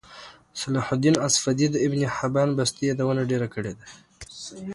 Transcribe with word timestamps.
صلاحالدیناصفدی 0.61 1.67
دابنحبانبستيیادونهډیره 1.73 3.47
کړیده 3.53 3.73